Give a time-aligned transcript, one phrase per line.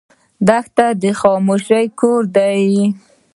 [0.47, 2.57] دښته د خاموشۍ کور دی.